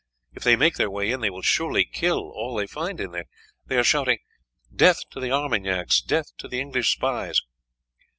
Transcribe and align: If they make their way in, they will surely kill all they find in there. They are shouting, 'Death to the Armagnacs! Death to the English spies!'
If 0.33 0.41
they 0.43 0.55
make 0.55 0.77
their 0.77 0.89
way 0.89 1.11
in, 1.11 1.21
they 1.21 1.29
will 1.29 1.43
surely 1.43 1.85
kill 1.85 2.21
all 2.31 2.55
they 2.55 2.65
find 2.65 2.99
in 2.99 3.11
there. 3.11 3.25
They 3.67 3.77
are 3.77 3.83
shouting, 3.83 4.17
'Death 4.75 5.07
to 5.11 5.19
the 5.19 5.29
Armagnacs! 5.31 6.01
Death 6.01 6.35
to 6.39 6.47
the 6.47 6.59
English 6.59 6.93
spies!' 6.93 7.39